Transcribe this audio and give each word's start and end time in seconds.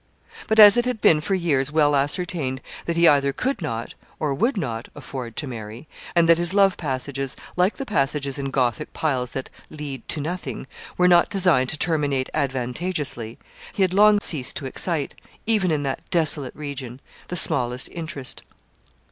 But, 0.47 0.57
as 0.57 0.77
it 0.77 0.85
had 0.85 0.99
been 0.99 1.21
for 1.21 1.35
years 1.35 1.71
well 1.71 1.95
ascertained 1.95 2.61
that 2.85 2.97
he 2.97 3.07
either 3.07 3.31
could 3.31 3.61
not 3.61 3.93
or 4.19 4.33
would 4.33 4.57
not 4.57 4.87
afford 4.95 5.35
to 5.35 5.45
marry, 5.45 5.87
and 6.15 6.27
that 6.27 6.39
his 6.39 6.55
love 6.55 6.75
passages, 6.75 7.35
like 7.55 7.77
the 7.77 7.85
passages 7.85 8.39
in 8.39 8.49
Gothic 8.49 8.93
piles 8.93 9.33
that 9.33 9.51
'lead 9.69 10.07
to 10.09 10.19
nothing,' 10.19 10.65
were 10.97 11.07
not 11.07 11.29
designed 11.29 11.69
to 11.69 11.77
terminate 11.77 12.31
advantageously, 12.33 13.37
he 13.75 13.83
had 13.83 13.93
long 13.93 14.19
ceased 14.19 14.55
to 14.55 14.65
excite, 14.65 15.13
even 15.45 15.69
in 15.69 15.83
that 15.83 16.01
desolate 16.09 16.55
region, 16.55 16.99
the 17.27 17.35
smallest 17.35 17.87
interest. 17.89 18.41